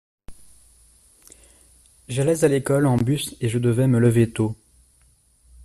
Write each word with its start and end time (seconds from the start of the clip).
J’allais 2.09 2.43
à 2.43 2.47
l’école 2.47 2.87
en 2.87 2.97
bus 2.97 3.35
et 3.39 3.49
je 3.49 3.59
devais 3.59 3.85
me 3.85 3.99
lever 3.99 4.31
tôt. 4.33 4.57